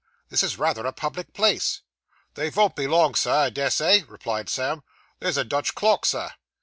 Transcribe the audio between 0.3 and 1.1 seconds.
is rather a